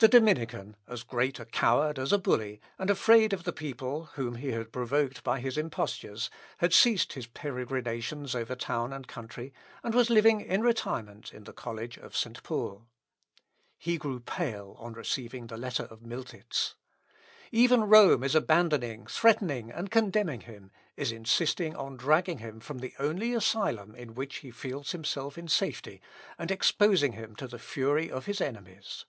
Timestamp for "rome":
17.82-18.22